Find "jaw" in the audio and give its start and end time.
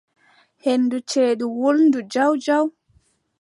2.13-2.31, 2.45-2.65